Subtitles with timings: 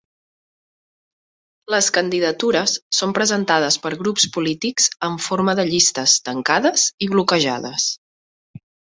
[1.73, 7.87] Les candidatures són presentades per grups polítics en forma de llistes tancades i bloquejades.